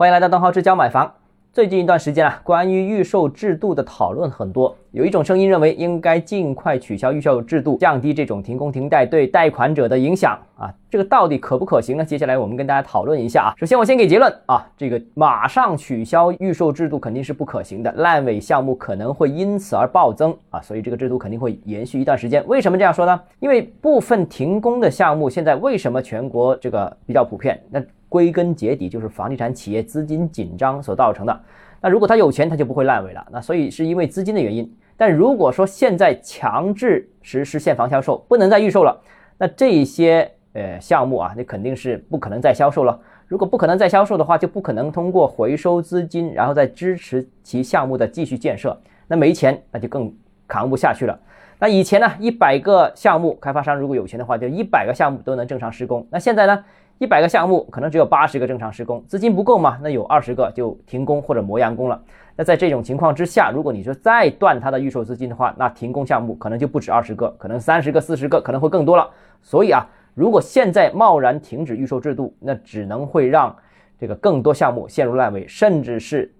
[0.00, 1.12] 欢迎来到邓浩之教买房。
[1.52, 10.72] 最近一段时间啊，关于预售制度的讨论很多，有一种声音认为应该尽快取消预售制度，降低这种停工停贷对贷款者的影响啊。
[10.88, 12.02] 这个到底可不可行呢？
[12.02, 13.52] 接下来我们跟大家讨论一下啊。
[13.58, 22.42] 首先我先给结论啊，这个马上取消预售制度肯定是不可行的，烂尾项目可能会因此而暴增啊，所以这个制度肯定会延续一段时间。
[22.48, 23.20] 为什么这样说呢？
[23.38, 27.62] 因为部分停工的项目现在为什么全国这个比较普遍？
[27.68, 31.40] 那归根结底就是房地产企业资金紧张所造成的。
[31.80, 33.26] 那如果他有钱，他就不会烂尾了。
[33.30, 34.70] 那所以是因为资金的原因。
[34.98, 39.00] 但如果说现在强制实施现房销售，不能再预售了，
[39.38, 43.00] 那这些呃项目啊，那肯定是不可能再销售了。
[43.26, 48.78] 如果不可能再销售的话，就不可能通过回收资金，然后再支持其项目的继续建设。
[49.06, 50.12] 那没钱，那就更
[50.46, 51.18] 扛不下去了。
[51.58, 56.06] 那以前呢，一百个项目，开发商如果有钱的话，就一百个项目都能正常施工。
[56.10, 56.64] 那现在呢？
[57.00, 59.78] 一百个项目可能只有八十个正常施工，资金不够嘛？
[59.82, 61.98] 那有二十个就停工或者磨洋工了。
[62.36, 69.08] 那在这种情况之下，如果你说再断它的预售资金的话，那停工项目可能就不止二十个，可能三十个、四十个，可能会更多了。
[69.40, 73.56] 所以啊，如果现在贸然停止预售制度，那只能会让
[73.98, 76.30] 这个更多项目陷入烂尾，甚至是。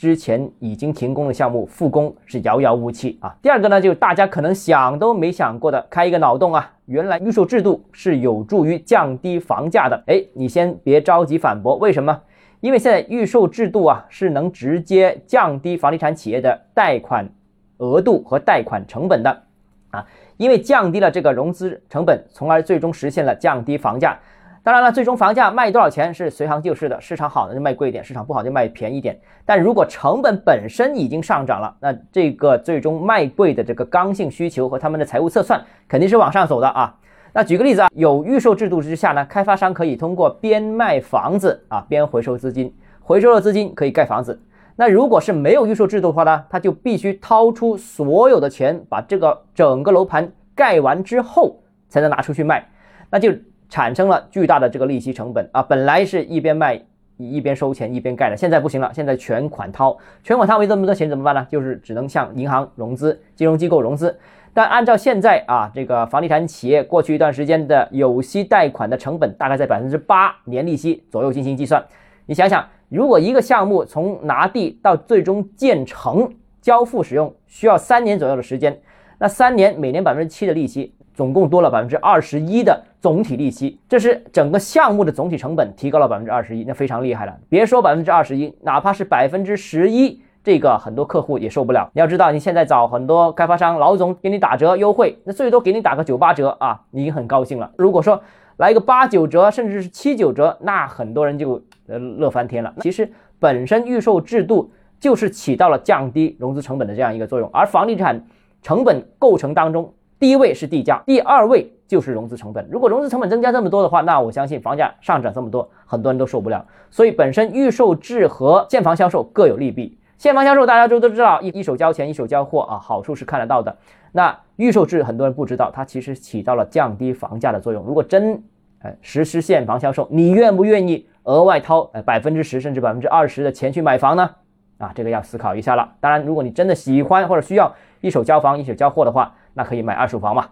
[0.00, 3.36] 之前已经停工的项目复工是遥遥无期啊。
[3.42, 10.02] 第二个呢，就是大家可能想都没想过的，开一个脑洞啊，原来预售制度是有助于降低房价的。
[10.06, 12.18] 哎，你先别着急反驳，为什么？
[12.60, 17.28] 因为现在预售制度啊是能直接降低房地产企业的贷款
[17.76, 19.42] 额度和贷款成本的
[19.90, 20.06] 啊，
[20.38, 24.18] 因为降低了这个融资成本，从而最终实现了降低房价。
[24.62, 29.18] 当然了，最终房价卖多少钱是随行就市的，市场好的就卖贵一点，市场不好就卖便宜一点。
[29.46, 35.58] 但如果成本本身已经上涨了，那这个最终卖贵的这个刚性需求和他们的财务测算
[35.88, 36.94] 肯定是往上走的啊。
[37.32, 44.38] 那举个例子啊，有预售制度之下呢，开发商可以通过边卖房子啊边回收资金，回收了资金可以盖房子。
[44.76, 52.68] 那如果是没有预售制度的话呢，他就必须掏出所有的钱把这个整个楼盘盖完之后才能拿出去卖，
[53.08, 53.32] 那就。
[53.70, 55.62] 产生了巨大的这个利息成本啊！
[55.62, 56.78] 本来是一边卖
[57.16, 61.46] 一边收钱一边盖的，现在不行了，现在全款掏，全款掏没这么多钱怎么办呢？
[61.48, 64.18] 就是只能向银行融资、金融机构融资。
[64.52, 71.82] 但按照现在啊，这个房地产企业过去一段时间的有息贷款的成本大概在百分之八年利息左右进行计算。
[72.26, 76.28] 你想想，如果一个项目从拿地到最终建成
[76.60, 78.76] 交付使用需要三年左右的时间，
[79.18, 80.92] 那三年每年百分之七的利息。
[81.12, 87.34] 总共多了百分之二十一的总体利息，这是整个项目的总体成本提高了百分之二十一，那非常厉害了。
[87.48, 91.90] 别说百分之二十一，哪怕是百分之十一，这个很多客户也受不了。
[91.94, 97.70] 你要知道，你现在找很多开发商老总给你打折优惠，那最多给你打个九八折啊，你已经很高兴了。
[97.76, 98.22] 如果说
[98.58, 102.74] 来个八九折，甚至是七九折，那很多人就呃乐翻天了。
[102.80, 108.22] 其实本身预售制度就是起到了降低融资成本的这样一个作用，而房地产
[108.60, 109.94] 成本构成当中。
[110.18, 112.64] 第一位是地价，第二位就是融资成本。
[112.70, 116.64] 如果融资成本增加这么多的话，那我相信房价上涨这么多，很多人都受不了。
[116.88, 119.98] 所以本身预售制和现房销售各有利弊。
[120.16, 123.76] 现房销售大家都都知道，一一手交钱一手交货啊，好处是看得到的。
[124.12, 127.84] 那预售制很多人不知道，它其实起到了降低房价的作用。
[127.84, 128.40] 如果真
[128.82, 134.30] 呃实施现房销售，你愿不愿意额外掏呃百分之十甚至百分之二十的钱去买房呢？
[134.78, 135.90] 啊，这个要思考一下了。
[135.98, 140.46] 当然，如果你真的喜欢或者需要一手交房一手交货的话，那可以买二手房嘛？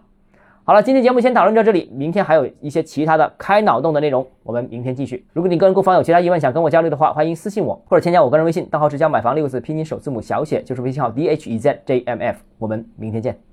[0.69, 5.25] 好了，今天节目先讨论到这里，明天还有一些其他的开脑洞的内容，我们明天继续。
[5.33, 12.37] 如果你个人购房有其他疑问想跟我交流的话，欢迎私信我或者添加我个人微信，账号是将买房六个字拼音首字母小写，就是微信号 d h e z j m f。
[12.59, 13.48] 我们明天见。